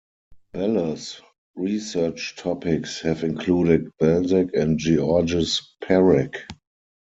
Bellos' 0.55 1.21
research 1.55 2.35
topics 2.35 3.01
have 3.01 3.23
included 3.23 3.91
Balzac 3.99 4.47
and 4.55 4.79
Georges 4.79 5.75
Perec. 5.83 6.37